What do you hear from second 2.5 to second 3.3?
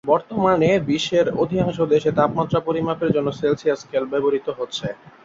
পরিমাপের জন্য